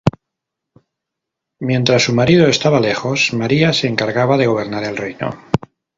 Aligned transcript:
Mientras 1.59 2.01
su 2.05 2.15
marido 2.15 2.47
estaba 2.47 2.79
lejos, 2.79 3.33
María 3.35 3.71
se 3.71 3.85
encargaba 3.87 4.35
de 4.35 4.47
gobernar 4.47 4.83
el 4.83 4.97
reino. 4.97 5.37